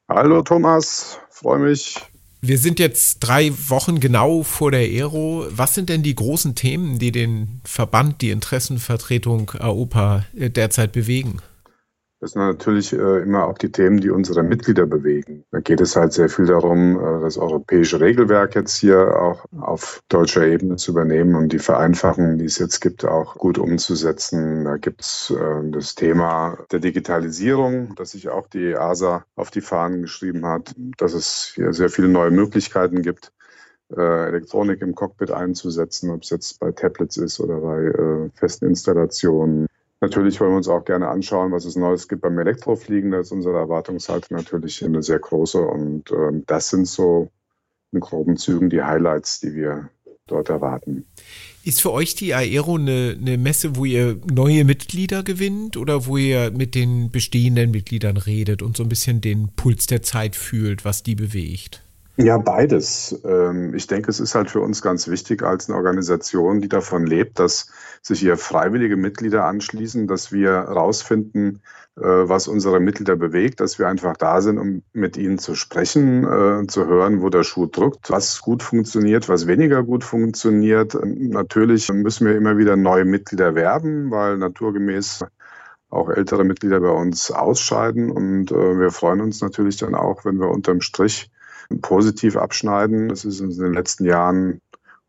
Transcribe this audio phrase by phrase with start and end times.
[0.08, 1.98] Hallo Thomas, freue mich.
[2.48, 5.48] Wir sind jetzt drei Wochen genau vor der Aero.
[5.50, 11.40] Was sind denn die großen Themen, die den Verband, die Interessenvertretung AOPA äh, derzeit bewegen?
[12.22, 15.44] Das sind natürlich äh, immer auch die Themen, die unsere Mitglieder bewegen.
[15.52, 20.02] Da geht es halt sehr viel darum, äh, das europäische Regelwerk jetzt hier auch auf
[20.08, 24.64] deutscher Ebene zu übernehmen und die Vereinfachungen, die es jetzt gibt, auch gut umzusetzen.
[24.64, 29.62] Da gibt es äh, das Thema der Digitalisierung, das sich auch die EASA auf die
[29.62, 33.32] Fahnen geschrieben hat, dass es hier sehr viele neue Möglichkeiten gibt.
[33.96, 39.68] Elektronik im Cockpit einzusetzen, ob es jetzt bei Tablets ist oder bei festen Installationen.
[40.06, 43.10] Natürlich wollen wir uns auch gerne anschauen, was es Neues gibt beim Elektrofliegen.
[43.10, 45.60] Da ist unsere Erwartungshaltung natürlich eine sehr große.
[45.60, 47.32] Und ähm, das sind so
[47.92, 49.90] in groben Zügen die Highlights, die wir
[50.28, 51.08] dort erwarten.
[51.64, 56.18] Ist für euch die Aero eine, eine, Messe, wo ihr neue Mitglieder gewinnt oder wo
[56.18, 60.86] ihr mit den bestehenden Mitgliedern redet und so ein bisschen den Puls der Zeit fühlt,
[60.86, 61.82] was die bewegt?
[62.18, 63.20] Ja, beides.
[63.26, 67.06] Ähm, ich denke, es ist halt für uns ganz wichtig als eine Organisation, die davon
[67.06, 67.70] lebt, dass
[68.02, 71.62] sich hier freiwillige Mitglieder anschließen, dass wir herausfinden,
[71.98, 76.24] äh, was unsere Mitglieder bewegt, dass wir einfach da sind, um mit ihnen zu sprechen,
[76.24, 80.98] äh, zu hören, wo der Schuh drückt, was gut funktioniert, was weniger gut funktioniert.
[81.04, 85.26] Natürlich müssen wir immer wieder neue Mitglieder werben, weil naturgemäß
[85.90, 88.10] auch ältere Mitglieder bei uns ausscheiden.
[88.10, 91.30] Und äh, wir freuen uns natürlich dann auch, wenn wir unterm Strich
[91.82, 93.10] positiv abschneiden.
[93.10, 94.62] Es ist in den letzten Jahren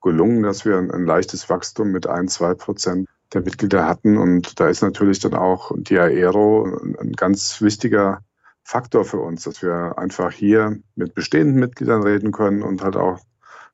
[0.02, 4.16] gelungen, dass wir ein, ein leichtes Wachstum mit ein, zwei Prozent der Mitglieder hatten.
[4.16, 6.64] Und da ist natürlich dann auch die Aero
[7.00, 8.20] ein ganz wichtiger
[8.62, 13.20] Faktor für uns, dass wir einfach hier mit bestehenden Mitgliedern reden können und halt auch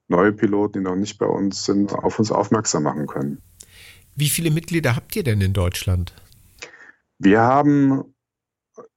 [0.09, 3.41] neue Piloten, die noch nicht bei uns sind, auf uns aufmerksam machen können.
[4.15, 6.13] Wie viele Mitglieder habt ihr denn in Deutschland?
[7.19, 8.12] Wir haben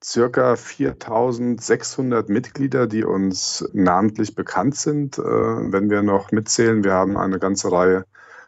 [0.03, 5.17] circa 4600 Mitglieder, die uns namentlich bekannt sind.
[5.17, 8.05] Äh, wenn wir noch mitzählen, wir haben eine ganze Reihe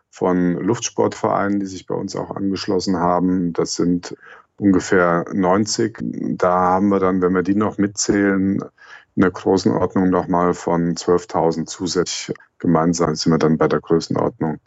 [0.09, 3.53] von Luftsportvereinen, die sich bei uns auch angeschlossen haben.
[3.53, 4.15] Das sind
[4.57, 5.99] ungefähr 90.
[6.37, 8.59] Da haben wir dann, wenn wir die noch mitzählen,
[9.15, 12.37] in der Größenordnung nochmal von 12.000 zusätzlich.
[12.59, 14.59] Gemeinsam sind wir dann bei der Größenordnung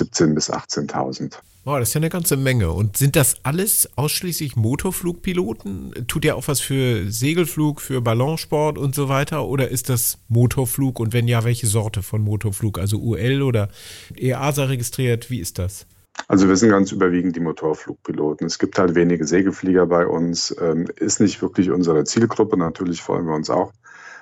[0.00, 1.34] 17.000 bis 18.000.
[1.64, 2.70] Boah, das ist ja eine ganze Menge.
[2.70, 6.06] Und sind das alles ausschließlich Motorflugpiloten?
[6.06, 9.46] Tut ihr auch was für Segelflug, für Ballonsport und so weiter?
[9.46, 10.98] Oder ist das Motorflug?
[10.98, 12.78] Und wenn ja, welche Sorte von Motorflug?
[12.78, 13.68] Also UL oder
[14.16, 15.30] EASA registriert?
[15.30, 15.86] Wie ist das?
[16.26, 18.46] Also wir sind ganz überwiegend die Motorflugpiloten.
[18.46, 20.56] Es gibt halt wenige Segelflieger bei uns.
[20.60, 22.56] Ähm, ist nicht wirklich unsere Zielgruppe.
[22.56, 23.72] Natürlich freuen wir uns auch,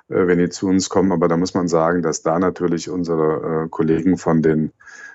[0.08, 1.12] wenn die zu uns kommen.
[1.12, 4.72] Aber da muss man sagen, dass da natürlich unsere äh, Kollegen von den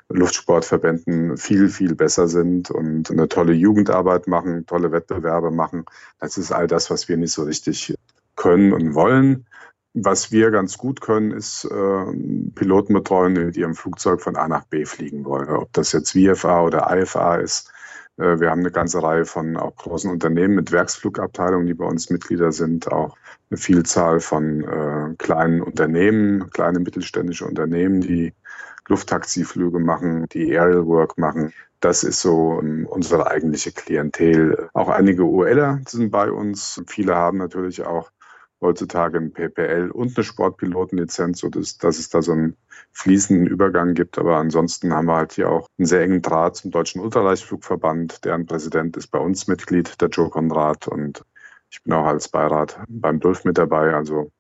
[0.10, 5.86] Luftsportverbänden viel, viel besser sind und eine tolle Jugendarbeit machen, tolle Wettbewerbe machen.
[6.20, 7.96] Das ist all das, was wir nicht so richtig
[8.36, 9.46] können und wollen.
[9.94, 14.48] Was wir ganz gut können, ist äh, Piloten betreuen, die mit ihrem Flugzeug von A
[14.48, 15.50] nach B fliegen wollen.
[15.50, 17.72] Ob das jetzt VFA oder IFA ist.
[18.18, 22.10] Äh, wir haben eine ganze Reihe von auch großen Unternehmen mit Werksflugabteilungen, die bei uns
[22.10, 22.90] Mitglieder sind.
[22.90, 23.18] Auch
[23.52, 28.34] eine Vielzahl von äh, kleinen Unternehmen, kleine mittelständische Unternehmen, die
[28.88, 31.54] Lufttaxiflüge machen, die Aerial Work machen.
[31.82, 34.70] Das ist so um, unsere eigentliche Klientel.
[34.74, 36.82] Auch einige ULer sind bei uns.
[36.88, 38.12] Viele haben natürlich auch
[38.62, 42.56] heutzutage ein PPL und eine Sportpilotenlizenz, sodass dass es da so einen
[42.92, 44.18] fließenden Übergang gibt.
[44.18, 48.24] Aber ansonsten haben wir halt hier auch einen sehr engen Draht zum Deutschen Ultraleichtflugverband.
[48.24, 50.88] Deren Präsident ist bei uns Mitglied, der Joe Konrad.
[50.88, 51.26] Und
[51.72, 53.96] ich bin auch als Beirat beim DULF mit dabei.
[53.96, 54.32] Also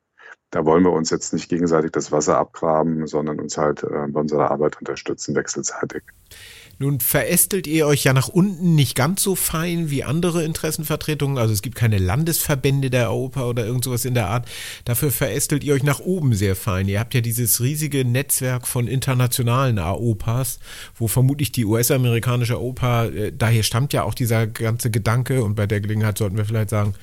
[0.51, 4.19] da wollen wir uns jetzt nicht gegenseitig das Wasser abgraben, sondern uns halt äh, bei
[4.19, 6.03] unserer Arbeit unterstützen, wechselseitig.
[6.81, 11.37] Nun verästelt ihr euch ja nach unten nicht ganz so fein wie andere Interessenvertretungen.
[11.37, 14.49] Also es gibt keine Landesverbände der AOPA oder irgend sowas in der Art.
[14.85, 16.87] Dafür verästelt ihr euch nach oben sehr fein.
[16.87, 20.57] Ihr habt ja dieses riesige Netzwerk von internationalen AOPAs,
[20.95, 25.67] wo vermutlich die US-amerikanische AOPA, äh, daher stammt ja auch dieser ganze Gedanke und bei
[25.67, 26.95] der Gelegenheit sollten wir vielleicht sagen,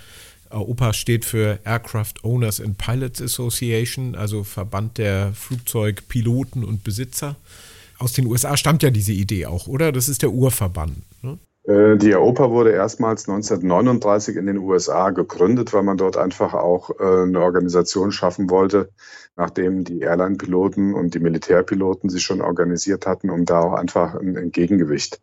[0.51, 7.37] AOPA steht für Aircraft Owners and Pilots Association, also Verband der Flugzeugpiloten und Besitzer
[7.99, 9.93] aus den USA stammt ja diese Idee auch, oder?
[9.93, 10.97] Das ist der Urverband.
[11.23, 11.39] Ne?
[11.69, 16.91] Äh, die EOPA wurde erstmals 1939 in den USA gegründet, weil man dort einfach auch
[16.99, 18.91] äh, eine Organisation schaffen wollte,
[19.37, 24.51] nachdem die Airline-Piloten und die Militärpiloten sich schon organisiert hatten, um da auch einfach ein
[24.51, 25.21] Gegengewicht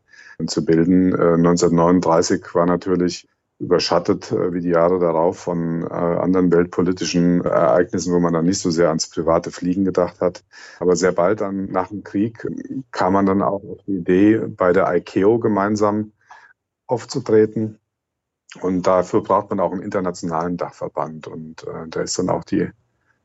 [0.47, 1.13] zu bilden.
[1.15, 3.27] 1939 äh, war natürlich
[3.59, 8.59] überschattet äh, wie die Jahre darauf von äh, anderen weltpolitischen Ereignissen, wo man dann nicht
[8.59, 10.43] so sehr ans private Fliegen gedacht hat.
[10.79, 12.45] Aber sehr bald dann nach dem Krieg
[12.91, 16.11] kam man dann auch auf die Idee, bei der ICAO gemeinsam
[16.87, 17.79] aufzutreten.
[18.61, 21.27] Und dafür braucht man auch einen internationalen Dachverband.
[21.27, 22.69] Und äh, da ist dann auch die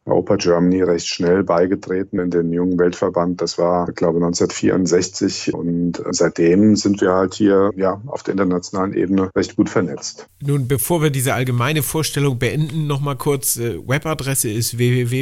[0.06, 3.40] Europa Germany recht schnell beigetreten in den jungen Weltverband.
[3.40, 5.54] Das war, ich glaube, 1964.
[5.54, 10.28] Und seitdem sind wir halt hier ja, auf der internationalen Ebene recht gut vernetzt.
[10.42, 15.18] Nun, bevor wir diese allgemeine Vorstellung beenden, nochmal kurz, äh, Webadresse ist www.aopa.de.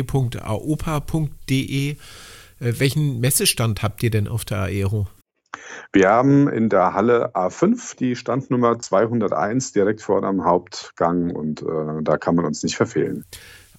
[1.91, 1.97] Äh,
[2.61, 5.07] welchen Messestand habt ihr denn auf der Aero?
[5.93, 12.03] Wir haben in der Halle A5 die Standnummer 201 direkt vor dem Hauptgang und äh,
[12.03, 13.25] da kann man uns nicht verfehlen.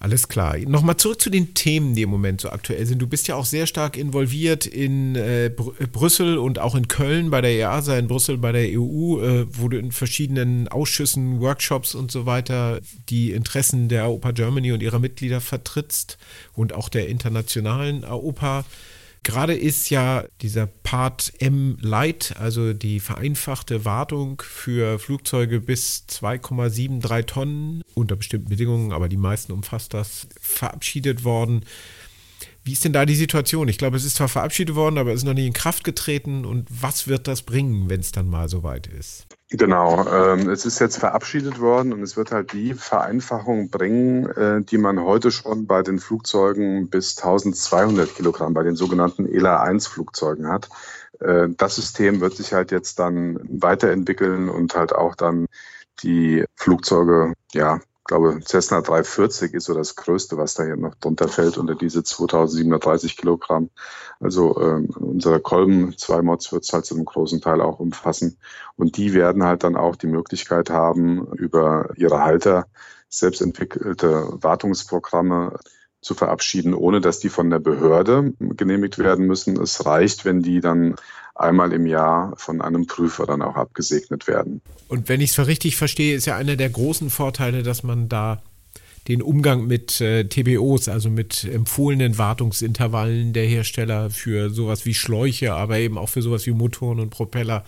[0.02, 0.56] Alles klar.
[0.56, 3.02] Nochmal zurück zu den Themen, die im Moment so aktuell sind.
[3.02, 6.88] Du bist ja auch sehr stark involviert in äh, Br äh, Brüssel und auch in
[6.88, 11.40] Köln bei der EASA, in Brüssel bei der EU, äh, wo du in verschiedenen Ausschüssen,
[11.40, 12.80] Workshops und so weiter
[13.10, 16.16] die Interessen der AOPA Germany und ihrer Mitglieder vertrittst
[16.54, 18.64] und auch der internationalen AOPA.
[19.22, 27.26] Gerade ist ja dieser Part M Light, also die vereinfachte Wartung für Flugzeuge bis 2,73
[27.26, 31.66] Tonnen unter bestimmten Bedingungen, aber die meisten umfasst das, verabschiedet worden.
[32.64, 33.68] Wie ist denn da die Situation?
[33.68, 36.44] Ich glaube, es ist zwar verabschiedet worden, aber es ist noch nicht in Kraft getreten.
[36.44, 39.26] Und was wird das bringen, wenn es dann mal soweit ist?
[39.52, 44.62] Genau, ähm, es ist jetzt verabschiedet worden und es wird halt die Vereinfachung bringen, äh,
[44.62, 50.68] die man heute schon bei den Flugzeugen bis 1200 Kilogramm, bei den sogenannten ELA-1-Flugzeugen hat.
[51.18, 55.46] Äh, das System wird sich halt jetzt dann weiterentwickeln und halt auch dann
[56.04, 61.28] die Flugzeuge ja glaube, Cessna 340 ist so das Größte, was da hier noch drunter
[61.28, 63.70] fällt unter diese 2730 Kilogramm.
[64.18, 68.36] Also ähm, unsere Kolben, zwei Mods wird es halt zu einem großen Teil auch umfassen.
[68.76, 72.66] Und die werden halt dann auch die Möglichkeit haben, über ihre Halter
[73.08, 75.60] selbst entwickelte Wartungsprogramme
[76.00, 79.60] zu verabschieden, ohne dass die von der Behörde genehmigt werden müssen.
[79.60, 80.96] Es reicht, wenn die dann
[81.34, 84.60] einmal im Jahr von einem Prüfer dann auch abgesegnet werden.
[84.88, 88.42] Und wenn ich es richtig verstehe, ist ja einer der großen Vorteile, dass man da
[89.08, 95.54] den Umgang mit äh, TBOs, also mit empfohlenen Wartungsintervallen der Hersteller für sowas wie Schläuche,
[95.54, 97.64] aber eben auch für sowas wie Motoren und Propeller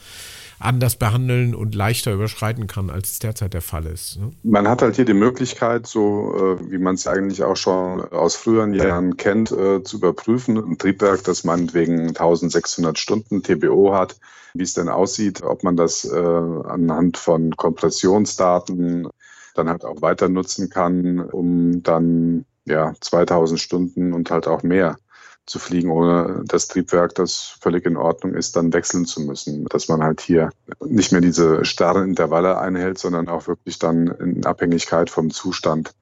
[0.64, 4.18] anders behandeln und leichter überschreiten kann, als es derzeit der Fall ist.
[4.18, 4.30] Ne?
[4.42, 8.36] Man hat halt hier die Möglichkeit, so äh, wie man es eigentlich auch schon aus
[8.36, 10.56] früheren Jahren kennt, äh, zu überprüfen.
[10.56, 14.16] Ein Triebwerk, das meinetwegen 1600 Stunden TBO hat,
[14.54, 19.08] wie es denn aussieht, ob man das äh, anhand von Kompressionsdaten
[19.54, 24.96] dann halt auch weiter nutzen kann, um dann ja 2000 Stunden und halt auch mehr
[25.46, 29.64] zu fliegen, ohne das Triebwerk, das völlig in Ordnung ist, dann wechseln zu müssen.
[29.66, 30.50] Dass man halt hier
[30.84, 35.94] nicht mehr diese starren Intervalle einhält, sondern auch wirklich dann in Abhängigkeit vom Zustand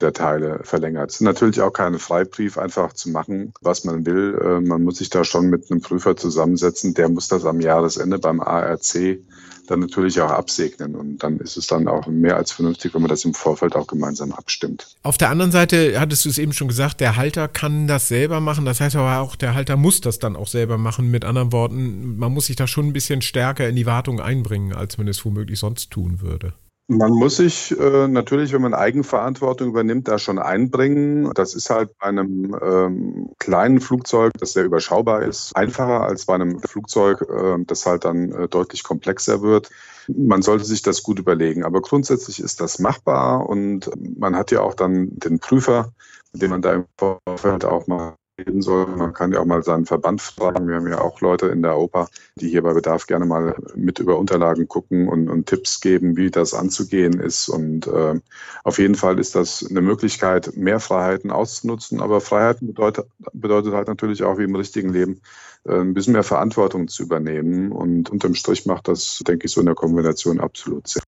[0.00, 1.10] der Teile verlängert.
[1.10, 4.38] Es ist natürlich auch kein Freibrief, einfach zu machen, was man will.
[4.42, 6.92] Äh, man muss sich da schon mit einem Prüfer zusammensetzen.
[6.94, 9.20] Der muss das am Jahresende beim ARC
[9.66, 10.94] dann natürlich auch absegnen.
[10.94, 13.86] Und dann ist es dann auch mehr als vernünftig, wenn man das im Vorfeld auch
[13.86, 14.96] gemeinsam abstimmt.
[15.02, 18.40] Auf der anderen Seite hattest du es eben schon gesagt, der Halter kann das selber
[18.40, 18.64] machen.
[18.64, 21.10] Das heißt aber auch, der Halter muss das dann auch selber machen.
[21.10, 24.72] Mit anderen Worten, man muss sich da schon ein bisschen stärker in die Wartung einbringen,
[24.72, 26.54] als man es womöglich sonst tun würde.
[26.88, 31.32] Man muss sich äh, natürlich, wenn man Eigenverantwortung übernimmt, da schon einbringen.
[31.34, 36.34] Das ist halt bei einem ähm, kleinen Flugzeug, das sehr überschaubar ist, einfacher als bei
[36.36, 39.68] einem Flugzeug, äh, das halt dann äh, deutlich komplexer wird.
[40.06, 41.64] Man sollte sich das gut überlegen.
[41.64, 45.92] Aber grundsätzlich ist das machbar und man hat ja auch dann den Prüfer,
[46.32, 48.86] mit dem man da im Vorfeld auch mal reden soll.
[48.86, 50.68] Man kann ja auch mal seinen Verband fragen.
[50.68, 53.98] Wir haben ja auch Leute in der Oper, die hier bei Bedarf gerne mal mit
[53.98, 57.48] über Unterlagen gucken und, und Tipps geben, wie das anzugehen ist.
[57.48, 58.20] Und äh,
[58.64, 62.00] auf jeden Fall ist das eine Möglichkeit, mehr Freiheiten auszunutzen.
[62.00, 65.20] Aber Freiheiten bedeutet, bedeutet halt natürlich auch wie im richtigen Leben,
[65.64, 67.72] äh, ein bisschen mehr Verantwortung zu übernehmen.
[67.72, 71.02] Und unterm Strich macht das, denke ich, so in der Kombination absolut Sinn.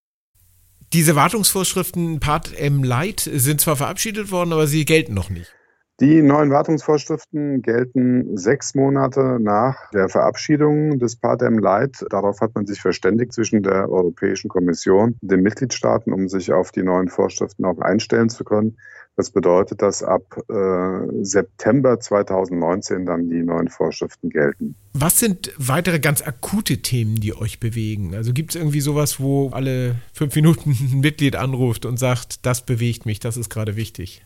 [0.93, 5.53] Diese Wartungsvorschriften Part M Light sind zwar verabschiedet worden, aber sie gelten noch nicht.
[6.01, 12.05] Die neuen Wartungsvorschriften gelten sechs Monate nach der Verabschiedung des Part M Light.
[12.09, 16.71] Darauf hat man sich verständigt zwischen der Europäischen Kommission und den Mitgliedstaaten, um sich auf
[16.71, 18.77] die neuen Vorschriften auch einstellen zu können.
[19.17, 24.75] Das bedeutet, dass ab äh, September 2019 dann die neuen Vorschriften gelten.
[24.93, 28.15] Was sind weitere ganz akute Themen, die euch bewegen?
[28.15, 32.65] Also gibt es irgendwie sowas, wo alle fünf Minuten ein Mitglied anruft und sagt, das
[32.65, 34.23] bewegt mich, das ist gerade wichtig?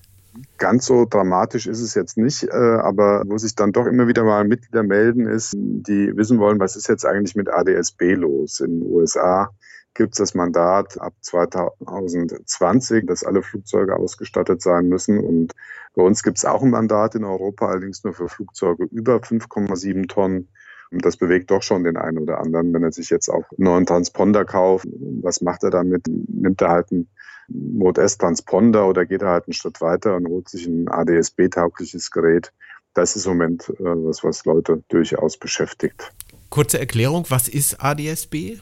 [0.57, 4.23] Ganz so dramatisch ist es jetzt nicht, äh, aber wo sich dann doch immer wieder
[4.23, 8.79] mal Mitglieder melden, ist, die wissen wollen, was ist jetzt eigentlich mit ADSB los in
[8.79, 9.51] den USA
[9.93, 15.19] gibt es das Mandat ab 2020, dass alle Flugzeuge ausgestattet sein müssen.
[15.19, 15.53] Und
[15.95, 20.07] bei uns gibt es auch ein Mandat in Europa, allerdings nur für Flugzeuge über 5,7
[20.07, 20.49] Tonnen.
[20.99, 23.85] Das bewegt doch schon den einen oder anderen, wenn er sich jetzt auch einen neuen
[23.85, 24.87] Transponder kauft.
[25.21, 26.05] Was macht er damit?
[26.07, 27.09] Nimmt er halt einen
[27.47, 32.11] Mode S Transponder oder geht er halt einen Schritt weiter und holt sich ein ADS-B-taugliches
[32.11, 32.53] Gerät?
[32.93, 36.11] Das ist im Moment äh, was, was Leute durchaus beschäftigt.
[36.49, 38.59] Kurze Erklärung, was ist ADS-B?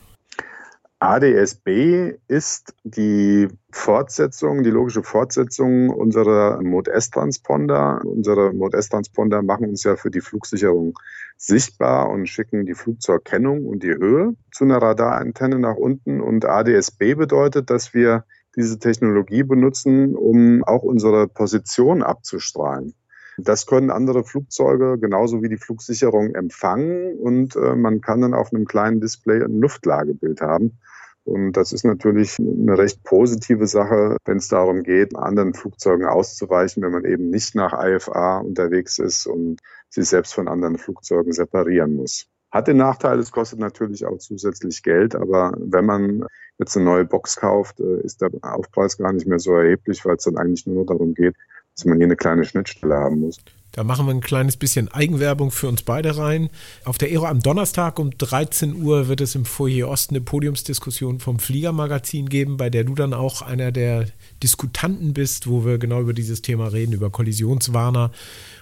[1.02, 8.02] ADS-B ist die Fortsetzung, die logische Fortsetzung unserer Mode S-Transponder.
[8.06, 10.94] Unsere Mode S-Transponder machen uns ja für die Flugsicherung
[11.42, 16.22] sichtbar und schicken die Flugzeugkennung und die Höhe zu einer Radarantenne nach unten.
[16.22, 22.94] Und ADS-B bedeutet, dass wir diese Technologie benutzen, um auch unsere Position abzustrahlen.
[23.38, 28.54] Das können andere Flugzeuge genauso wie die Flugsicherung empfangen und äh, man kann dann auf
[28.54, 30.78] einem kleinen Display ein Luftlagebild haben.
[31.24, 36.84] Und das ist natürlich eine recht positive Sache, wenn es darum geht, anderen Flugzeugen auszuweichen,
[36.84, 41.96] wenn man eben nicht nach IFA unterwegs ist und sich selbst von anderen Flugzeugen separieren
[41.96, 42.26] muss.
[42.52, 46.26] Hat den Nachteil, es kostet natürlich auch zusätzlich Geld, aber wenn man
[46.58, 50.16] jetzt eine neue Box kauft, äh, ist der Aufpreis gar nicht mehr so erheblich, weil
[50.16, 51.36] es dann eigentlich nur darum geht,
[51.76, 53.38] dass man hier eine kleine Schnittstelle haben muss.
[53.72, 56.50] Da machen wir ein kleines bisschen Eigenwerbung für uns beide rein.
[56.84, 61.20] Auf der Aero am Donnerstag um 13 Uhr wird es im Foyer Osten eine Podiumsdiskussion
[61.20, 64.08] vom Fliegermagazin geben, bei der du dann auch einer der
[64.44, 68.12] Diskutanten bist, wo wir genau über dieses Thema reden, über Kollisionswarner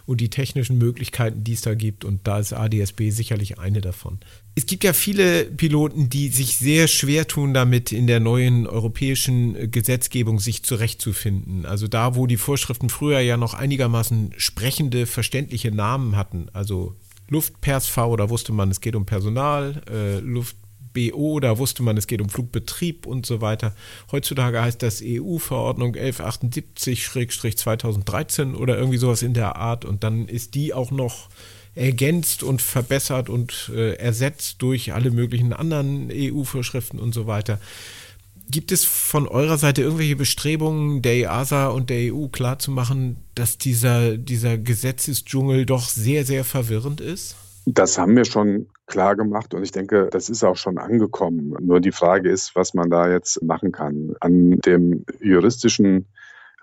[0.05, 2.05] und die technischen Möglichkeiten, die es da gibt.
[2.05, 4.19] Und da ist ADSB sicherlich eine davon.
[4.55, 9.71] Es gibt ja viele Piloten, die sich sehr schwer tun damit, in der neuen europäischen
[9.71, 11.65] Gesetzgebung sich zurechtzufinden.
[11.65, 16.47] Also da, wo die Vorschriften früher ja noch einigermaßen sprechende, verständliche Namen hatten.
[16.51, 16.95] Also
[17.29, 20.57] Luftpers V, da wusste man, es geht um Personal, äh, Luft
[20.93, 23.75] BO, da wusste man, es geht um Flugbetrieb und so weiter.
[24.11, 30.73] Heutzutage heißt das EU-Verordnung 1178-2013 oder irgendwie sowas in der Art und dann ist die
[30.73, 31.29] auch noch
[31.75, 37.59] ergänzt und verbessert und äh, ersetzt durch alle möglichen anderen EU-Vorschriften und so weiter.
[38.51, 44.17] Gibt es von eurer Seite irgendwelche Bestrebungen der EASA und der EU klarzumachen, dass dieser,
[44.17, 47.35] dieser Gesetzesdschungel doch sehr, sehr verwirrend ist?
[47.67, 51.55] Das haben wir schon klar gemacht und ich denke, das ist auch schon angekommen.
[51.61, 54.15] Nur die Frage ist, was man da jetzt machen kann.
[54.19, 56.07] An dem juristischen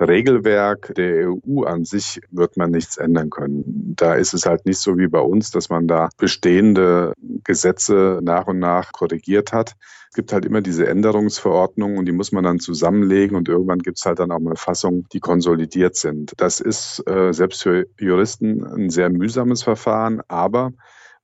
[0.00, 3.94] Regelwerk der EU an sich wird man nichts ändern können.
[3.96, 7.12] Da ist es halt nicht so wie bei uns, dass man da bestehende
[7.44, 9.74] Gesetze nach und nach korrigiert hat.
[10.10, 13.98] Es gibt halt immer diese Änderungsverordnungen und die muss man dann zusammenlegen und irgendwann gibt
[13.98, 16.32] es halt dann auch mal Fassungen, die konsolidiert sind.
[16.36, 20.72] Das ist äh, selbst für Juristen ein sehr mühsames Verfahren, aber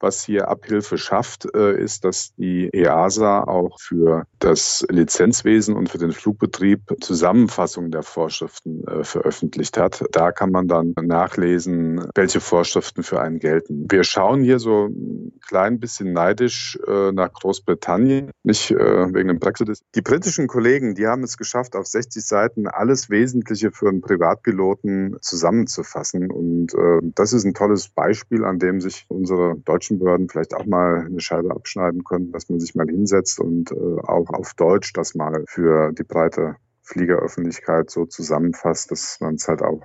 [0.03, 5.99] was hier Abhilfe schafft, äh, ist, dass die EASA auch für das Lizenzwesen und für
[5.99, 10.05] den Flugbetrieb Zusammenfassungen der Vorschriften äh, veröffentlicht hat.
[10.13, 13.87] Da kann man dann nachlesen, welche Vorschriften für einen gelten.
[13.91, 19.81] Wir schauen hier so ein klein bisschen neidisch äh, nach Großbritannien, nicht wegen dem Brexit.
[19.95, 25.17] Die britischen Kollegen, die haben es geschafft, auf 60 Seiten alles Wesentliche für einen Privatpiloten
[25.21, 26.31] zusammenzufassen.
[26.31, 26.75] Und
[27.15, 31.07] das ist ein tolles Beispiel, an dem sich unsere deutschen deutschen Behörden vielleicht auch mal
[31.07, 35.15] eine Scheibe abschneiden können, dass man sich mal hinsetzt und äh, auch auf Deutsch das
[35.15, 39.83] mal für die breite Fliegeröffentlichkeit so zusammenfasst, dass man es halt auch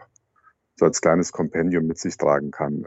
[0.80, 2.86] so als kleines Kompendium mit sich tragen kann.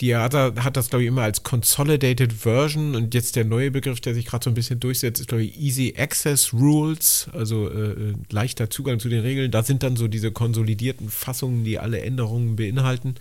[0.00, 4.00] Die EASA hat das, glaube ich, immer als Consolidated Version und jetzt der neue Begriff,
[4.00, 7.90] der sich gerade so ein bisschen durchsetzt, ist, glaube ich, Easy Access Rules, also äh,
[7.90, 9.50] äh, leichter Zugang zu den Regeln.
[9.50, 13.16] Da sind dann so diese konsolidierten Fassungen, die alle Änderungen beinhalten.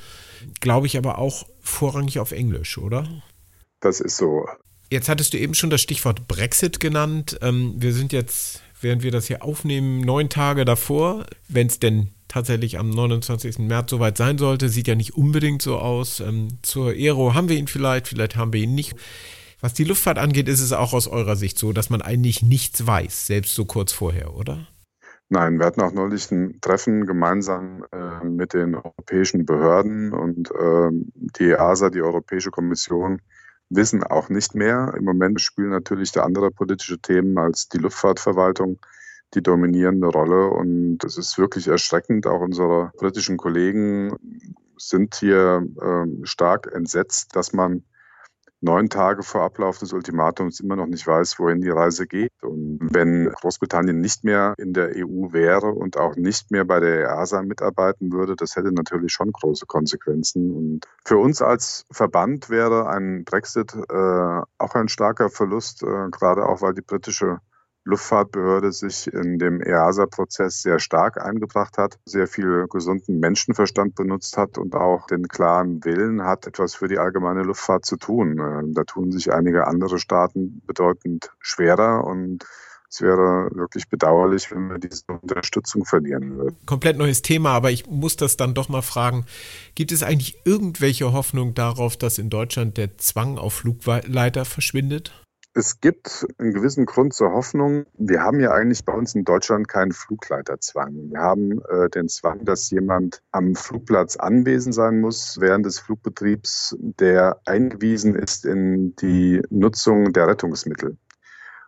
[0.62, 3.08] Glaube ich aber auch vorrangig auf Englisch, oder?
[3.80, 4.46] Das ist so.
[4.90, 7.38] Jetzt hattest du eben schon das Stichwort Brexit genannt.
[7.42, 12.12] Ähm, wir sind jetzt, während wir das hier aufnehmen, neun Tage davor, wenn es denn
[12.28, 13.60] tatsächlich am 29.
[13.60, 14.70] März soweit sein sollte.
[14.70, 16.20] Sieht ja nicht unbedingt so aus.
[16.20, 18.96] Ähm, zur Aero haben wir ihn vielleicht, vielleicht haben wir ihn nicht.
[19.62, 22.86] Was die Luftfahrt angeht, ist es auch aus eurer Sicht so, dass man eigentlich nichts
[22.86, 24.68] weiß, selbst so kurz vorher, oder?
[25.30, 30.90] Nein, wir hatten auch neulich ein Treffen gemeinsam äh, mit den europäischen Behörden und äh,
[31.40, 33.22] die EASA, die Europäische Kommission,
[33.70, 34.94] wissen auch nicht mehr.
[34.98, 38.80] Im Moment spielen natürlich da andere politische Themen als die Luftfahrtverwaltung
[39.34, 40.50] die dominierende Rolle.
[40.50, 42.28] Und es ist wirklich erschreckend.
[42.28, 44.16] Auch unsere britischen Kollegen
[44.78, 47.84] sind hier äh, stark entsetzt, dass man
[48.62, 52.32] neun Tage vor Ablauf des Ultimatums immer noch nicht weiß, wohin die Reise geht.
[52.42, 57.10] Und wenn Großbritannien nicht mehr in der EU wäre und auch nicht mehr bei der
[57.10, 60.52] EASA mitarbeiten würde, das hätte natürlich schon große Konsequenzen.
[60.52, 66.46] Und für uns als Verband wäre ein Brexit äh, auch ein starker Verlust, äh, gerade
[66.46, 67.40] auch weil die britische
[67.86, 74.58] Luftfahrtbehörde sich in dem EASA-Prozess sehr stark eingebracht hat, sehr viel gesunden Menschenverstand benutzt hat
[74.58, 78.40] und auch den klaren Willen hat, etwas für die allgemeine Luftfahrt zu tun.
[78.40, 82.44] Ähm, da tun sich einige andere Staaten bedeutend schwerer und
[82.90, 86.56] es wäre wirklich bedauerlich, wenn wir diese Unterstützung verlieren würden.
[86.66, 89.26] Komplett neues Thema, aber ich muss das dann doch mal fragen.
[89.76, 95.25] Gibt es eigentlich irgendwelche Hoffnung darauf, dass in Deutschland der Zwang auf Flugleiter verschwindet?
[95.58, 97.86] Es gibt einen gewissen Grund zur Hoffnung.
[97.98, 101.12] Wir haben ja eigentlich bei uns in Deutschland keinen Flugleiterzwang.
[101.12, 106.76] Wir haben äh, den Zwang, dass jemand am Flugplatz anwesend sein muss während des Flugbetriebs,
[106.78, 110.98] der eingewiesen ist in die Nutzung der Rettungsmittel.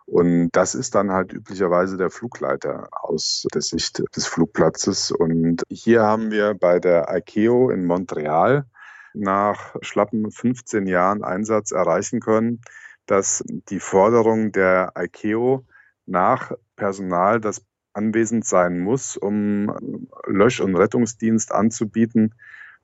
[0.06, 5.12] Und das ist dann halt üblicherweise der Flugleiter aus der Sicht des Flugplatzes.
[5.12, 8.66] Und hier haben wir bei der ICAO in Montreal
[9.14, 12.60] nach schlappen 15 Jahren Einsatz erreichen können,
[13.08, 15.66] dass die Forderung der ICAO
[16.06, 22.36] nach Personal, das anwesend sein muss, um Lösch- und Rettungsdienst anzubieten,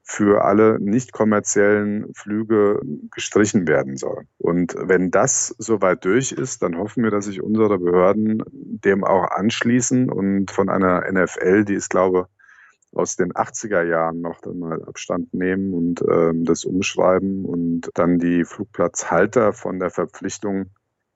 [0.05, 4.25] für alle nicht kommerziellen Flüge gestrichen werden soll.
[4.37, 9.31] Und wenn das soweit durch ist, dann hoffen wir, dass sich unsere Behörden dem auch
[9.31, 12.27] anschließen und von einer NFL, die ist, glaube
[12.93, 18.19] aus den 80er Jahren noch dann mal Abstand nehmen und ähm, das umschreiben und dann
[18.19, 20.69] die Flugplatzhalter von der Verpflichtung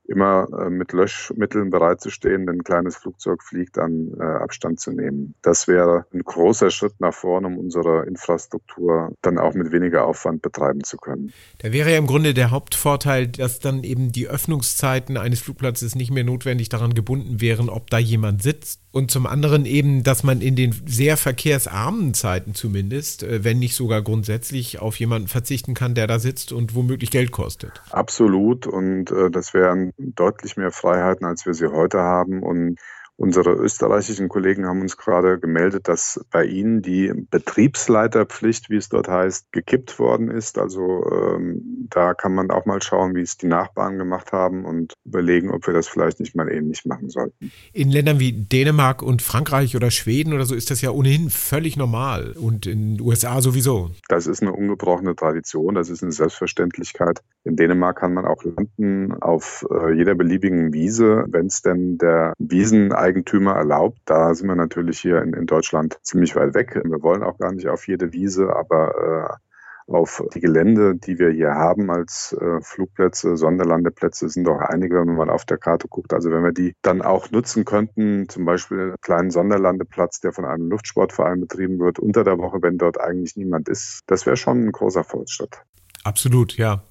[0.08, 5.34] immer äh, mit Löschmitteln bereitzustehen, wenn ein kleines Flugzeug fliegt, dann äh, Abstand zu nehmen.
[5.42, 10.40] Das wäre ein großer Schritt nach vorne, um unsere Infrastruktur dann auch mit weniger Aufwand
[10.40, 11.32] betreiben zu können.
[11.58, 16.10] Da wäre ja im Grunde der Hauptvorteil, dass dann eben die Öffnungszeiten eines Flugplatzes nicht
[16.10, 18.80] mehr notwendig daran gebunden wären, ob da jemand sitzt.
[18.98, 23.76] Und zum anderen eben, dass man in den sehr verkehrsarmen Zeiten zumindest, äh, wenn nicht
[23.76, 27.80] sogar grundsätzlich, auf jemanden verzichten kann, der da sitzt und womöglich Geld kostet.
[27.90, 28.66] Absolut.
[28.66, 32.42] Und äh, das wären deutlich mehr Freiheiten, als wir sie heute haben.
[32.42, 32.80] Und
[33.20, 39.08] Unsere österreichischen Kollegen haben uns gerade gemeldet, dass bei ihnen die Betriebsleiterpflicht, wie es dort
[39.08, 40.56] heißt, gekippt worden ist.
[40.56, 44.94] Also ähm, da kann man auch mal schauen, wie es die Nachbarn gemacht haben und
[45.04, 47.50] überlegen, ob wir das vielleicht nicht mal ähnlich machen sollten.
[47.72, 51.76] In Ländern wie Dänemark und Frankreich oder Schweden oder so ist das ja ohnehin völlig
[51.76, 53.90] normal und in den USA sowieso.
[54.08, 57.20] Das ist eine ungebrochene Tradition, das ist eine Selbstverständlichkeit.
[57.42, 62.34] In Dänemark kann man auch landen auf äh, jeder beliebigen Wiese, wenn es denn der
[62.38, 63.98] Wiesen Eigentümer erlaubt.
[64.04, 66.74] Da sind wir natürlich hier in, in Deutschland ziemlich weit weg.
[66.74, 71.30] Wir wollen auch gar nicht auf jede Wiese, aber äh, auf die Gelände, die wir
[71.30, 75.88] hier haben als äh, Flugplätze, Sonderlandeplätze, sind doch einige, wenn man mal auf der Karte
[75.88, 76.12] guckt.
[76.12, 80.44] Also wenn wir die dann auch nutzen könnten, zum Beispiel einen kleinen Sonderlandeplatz, der von
[80.44, 84.66] einem Luftsportverein betrieben wird, unter der Woche, wenn dort eigentlich niemand ist, das wäre schon
[84.66, 85.62] ein großer Fortschritt.
[86.04, 86.82] Absolut, ja.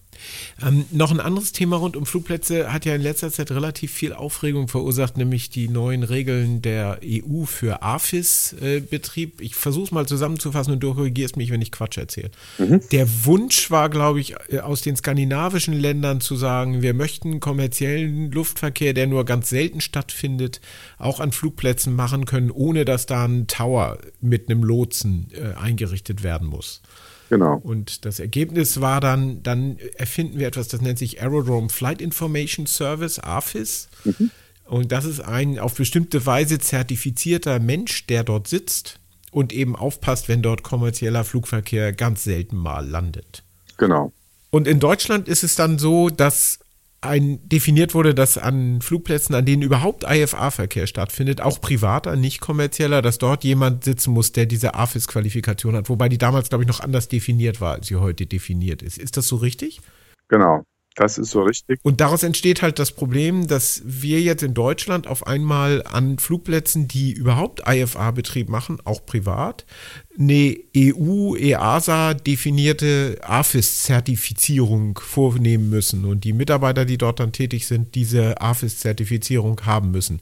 [0.62, 4.14] Ähm, noch ein anderes Thema rund um Flugplätze hat ja in letzter Zeit relativ viel
[4.14, 9.42] Aufregung verursacht, nämlich die neuen Regeln der EU für AFIS-Betrieb.
[9.42, 12.32] ich versuche es mal zusammenzufassen und du korrigierst mich, wenn ich Quatsch erzähle.
[12.58, 12.82] Mhm.
[12.92, 18.32] Der Wunsch war, glaube ich, äh, aus den skandinavischen Ländern zu sagen, wir möchten kommerziellen
[18.32, 20.62] Luftverkehr, der nur ganz selten stattfindet,
[20.98, 26.24] auch an Flugplätzen machen können, ohne dass da ein Tower mit einem Lotsen äh, eingerichtet
[26.24, 26.82] werden muss.
[27.30, 27.58] Genau.
[27.58, 32.68] Und das Ergebnis war dann, dann erfinden wir etwas, das nennt sich Aerodrome Flight Information
[32.68, 33.90] Service, AFIS.
[34.04, 34.32] Mhm.
[34.66, 39.00] Und das ist ein auf bestimmte Weise zertifizierter Mensch, der dort sitzt
[39.32, 43.44] und eben aufpasst, wenn dort kommerzieller Flugverkehr ganz selten mal landet.
[43.78, 44.12] Genau.
[44.50, 46.60] Und in Deutschland ist es dann so, dass
[47.02, 53.02] ein, definiert wurde, dass an Flugplätzen, an denen überhaupt IFA-Verkehr stattfindet, auch privater, nicht kommerzieller,
[53.02, 56.80] dass dort jemand sitzen muss, der diese AFIS-Qualifikation hat, wobei die damals, glaube ich, noch
[56.80, 58.98] anders definiert war, als sie heute definiert ist.
[58.98, 59.82] Ist das so richtig?
[60.28, 60.64] Genau.
[60.98, 61.80] Das ist so richtig.
[61.84, 66.88] Und daraus entsteht halt das Problem, dass wir jetzt in Deutschland auf einmal an Flugplätzen,
[66.88, 69.68] die überhaupt IFA-Betrieb machen, auch privat,
[70.18, 78.42] eine EU-EASA definierte AFIS-Zertifizierung vornehmen müssen und die Mitarbeiter, die dort dann tätig sind, diese
[78.42, 80.20] AFIS-Zertifizierung haben müssen.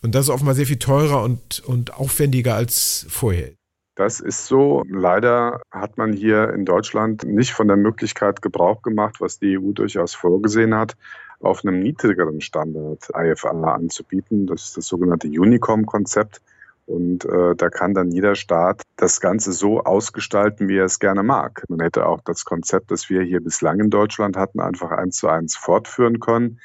[0.00, 3.50] Und das ist offenbar sehr viel teurer und, und aufwendiger als vorher.
[3.96, 4.84] Das ist so.
[4.88, 9.72] Leider hat man hier in Deutschland nicht von der Möglichkeit Gebrauch gemacht, was die EU
[9.72, 10.96] durchaus vorgesehen hat,
[11.40, 14.46] auf einem niedrigeren Standard IFA anzubieten.
[14.46, 16.42] Das ist das sogenannte Unicom-Konzept.
[16.84, 21.22] Und äh, da kann dann jeder Staat das Ganze so ausgestalten, wie er es gerne
[21.22, 21.64] mag.
[21.68, 25.28] Man hätte auch das Konzept, das wir hier bislang in Deutschland hatten, einfach eins zu
[25.28, 26.60] eins fortführen können.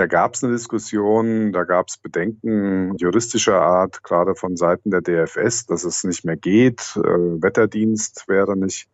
[0.00, 5.02] Da gab es eine Diskussion, da gab es Bedenken juristischer Art, gerade von Seiten der
[5.02, 6.96] DFS, dass es nicht mehr geht.
[6.96, 8.88] Äh, Wetterdienst wäre nicht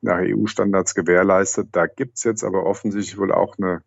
[0.00, 1.68] nach EU-Standards gewährleistet.
[1.72, 3.82] Da gibt es jetzt aber offensichtlich wohl auch eine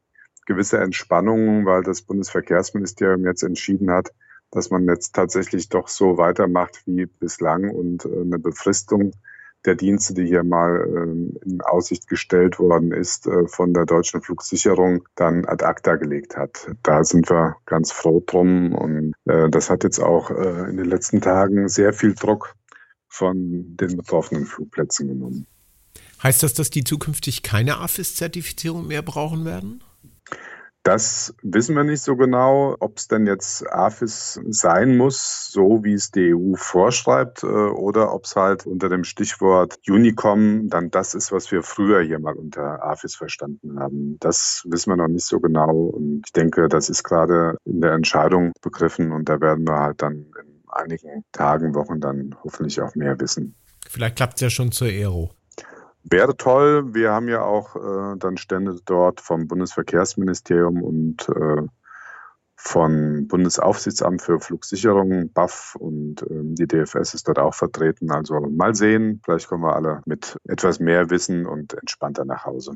[0.46, 4.12] gewisse Entspannung, weil das Bundesverkehrsministerium jetzt entschieden hat,
[4.52, 9.14] dass man jetzt tatsächlich doch so weitermacht wie bislang und äh, eine Befristung
[9.66, 14.22] der Dienste, die hier mal ähm, in Aussicht gestellt worden ist äh, von der deutschen
[14.22, 16.68] Flugsicherung, dann ad acta gelegt hat.
[16.84, 20.88] Da sind wir ganz froh drum und äh, das hat jetzt auch äh, in den
[20.88, 22.56] letzten Tagen sehr viel Druck
[23.08, 25.46] von den betroffenen Flugplätzen genommen.
[26.24, 29.84] Heißt das, dass die zukünftig keine AFIS-Zertifizierung mehr brauchen werden?
[30.84, 35.94] Das wissen wir nicht so genau, ob es denn jetzt AFIS sein muss, so wie
[35.94, 41.14] es die EU vorschreibt, äh, oder ob es halt unter dem Stichwort Unicom dann das
[41.14, 44.18] ist, was wir früher hier mal unter AFIS verstanden haben.
[44.20, 47.94] Das wissen wir noch nicht so genau und ich denke, das ist gerade in der
[47.94, 52.96] Entscheidung begriffen und da werden wir halt dann in einigen Tagen, Wochen dann hoffentlich auch
[52.96, 53.56] mehr wissen.
[53.88, 55.32] Vielleicht klappt es ja schon zur Aero.
[56.04, 56.94] Wäre toll.
[56.94, 61.62] Wir haben ja auch äh, dann Stände dort vom Bundesverkehrsministerium und äh,
[62.64, 68.12] von Bundesaufsichtsamt für Flugsicherung, BAF und ähm, die DFS ist dort auch vertreten.
[68.12, 72.76] Also mal sehen, vielleicht kommen wir alle mit etwas mehr Wissen und entspannter nach Hause.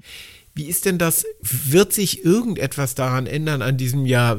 [0.56, 1.24] Wie ist denn das?
[1.42, 4.38] Wird sich irgendetwas daran ändern an diesem Jahr?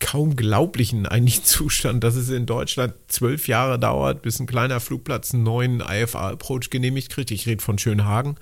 [0.00, 5.32] Kaum glaublichen eigentlich Zustand, dass es in Deutschland zwölf Jahre dauert, bis ein kleiner Flugplatz
[5.32, 7.30] einen neuen IFA-Approach genehmigt kriegt.
[7.30, 8.36] Ich rede von Schönhagen.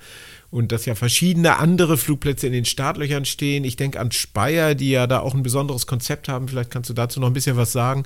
[0.51, 3.65] Und dass ja verschiedene andere Flugplätze in den Startlöchern stehen.
[3.65, 6.49] Ich denke an Speyer, die ja da auch ein besonderes Konzept haben.
[6.49, 8.05] Vielleicht kannst du dazu noch ein bisschen was sagen.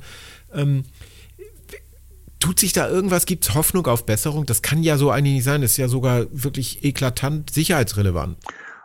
[0.52, 0.82] Ähm,
[2.40, 3.26] tut sich da irgendwas?
[3.26, 4.44] Gibt es Hoffnung auf Besserung?
[4.44, 5.62] Das kann ja so eigentlich nicht sein.
[5.62, 8.38] Das ist ja sogar wirklich eklatant sicherheitsrelevant.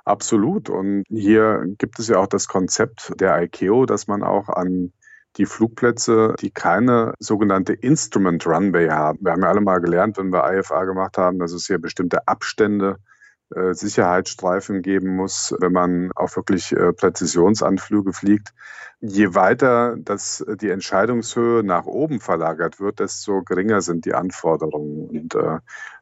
[0.08, 0.70] Absolut.
[0.70, 4.94] Und hier gibt es ja auch das Konzept der ICAO, dass man auch an
[5.36, 9.20] die Flugplätze, die keine sogenannte Instrument Runway haben.
[9.22, 12.26] Wir haben ja alle mal gelernt, wenn wir IFA gemacht haben, dass es hier bestimmte
[12.26, 13.17] Abstände äh,
[13.50, 18.54] Sicherheitsstreifen geben muss, wenn man auch wirklich äh, Präzisionsanflüge fliegt.
[19.00, 25.10] Je weiter das, äh, die Entscheidungshöhe nach oben verlagert wird, desto geringer sind die Anforderungen.
[25.10, 25.60] Und äh,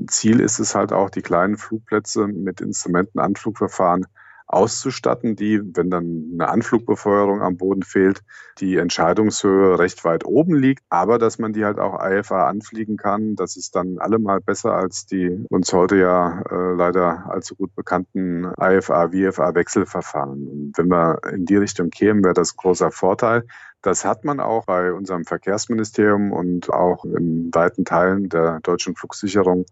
[0.07, 4.07] Ziel ist es halt auch, die kleinen Flugplätze mit Instrumentenanflugverfahren
[4.47, 8.21] auszustatten, die, wenn dann eine Anflugbefeuerung am Boden fehlt,
[8.59, 13.35] die Entscheidungshöhe recht weit oben liegt, aber dass man die halt auch IFA anfliegen kann.
[13.35, 18.51] Das ist dann allemal besser als die uns heute ja äh, leider allzu gut bekannten
[18.59, 20.47] IFA, VFA Wechselverfahren.
[20.47, 23.45] Und wenn wir in die Richtung kämen, wäre das ein großer Vorteil.
[23.81, 29.65] Das hat man auch bei unserem Verkehrsministerium und auch in weiten Teilen der deutschen Flugsicherung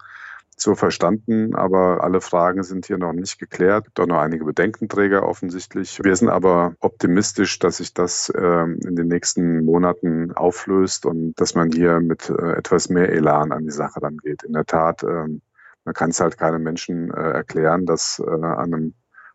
[0.59, 3.87] so verstanden, aber alle Fragen sind hier noch nicht geklärt.
[3.95, 5.99] Doch noch einige Bedenkenträger offensichtlich.
[6.03, 11.55] Wir sind aber optimistisch, dass sich das ähm, in den nächsten Monaten auflöst und dass
[11.55, 14.43] man hier mit äh, etwas mehr Elan an die Sache dann geht.
[14.43, 15.41] In der Tat, ähm,
[15.85, 18.93] man kann es halt keinem Menschen äh, erklären, dass äh, an einem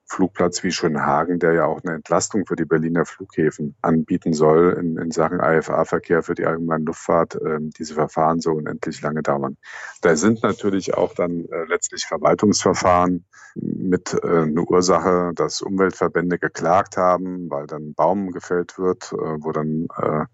[0.09, 4.97] Flugplatz wie Schönhagen, der ja auch eine Entlastung für die Berliner Flughäfen anbieten soll in,
[4.97, 9.57] in Sachen IFA-Verkehr für die allgemeine Luftfahrt, äh, diese Verfahren so unendlich lange dauern.
[10.01, 16.97] Da sind natürlich auch dann äh, letztlich Verwaltungsverfahren mit äh, eine Ursache, dass Umweltverbände geklagt
[16.97, 20.25] haben, weil dann Baum gefällt wird, äh, wo dann äh,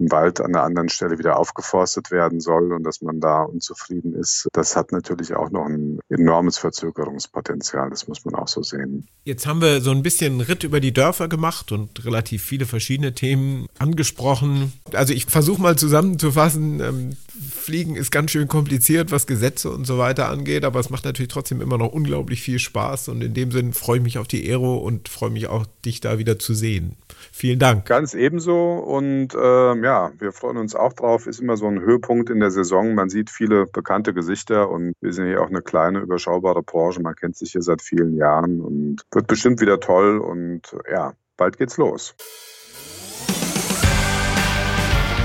[0.00, 4.14] ein Wald an einer anderen Stelle wieder aufgeforstet werden soll und dass man da unzufrieden
[4.14, 4.48] ist.
[4.52, 7.90] Das hat natürlich auch noch ein enormes Verzögerungspotenzial.
[7.90, 9.06] Das muss man auch so sehen.
[9.24, 13.14] Jetzt haben wir so ein bisschen Ritt über die Dörfer gemacht und relativ viele verschiedene
[13.14, 14.72] Themen angesprochen.
[14.92, 16.80] Also ich versuche mal zusammenzufassen.
[16.80, 17.16] Ähm,
[17.50, 21.30] Fliegen ist ganz schön kompliziert, was Gesetze und so weiter angeht, aber es macht natürlich
[21.30, 24.48] trotzdem immer noch unglaublich viel Spaß und in dem Sinn freue ich mich auf die
[24.48, 26.96] Aero und freue mich auch, dich da wieder zu sehen.
[27.32, 27.86] Vielen Dank.
[27.86, 31.26] Ganz ebenso und äh, ja, wir freuen uns auch drauf.
[31.26, 32.94] Ist immer so ein Höhepunkt in der Saison.
[32.94, 37.00] Man sieht viele bekannte Gesichter und wir sind hier auch eine kleine, überschaubare Branche.
[37.00, 41.56] Man kennt sich hier seit vielen Jahren und wird bestimmt wieder toll und ja, bald
[41.56, 42.14] geht's los.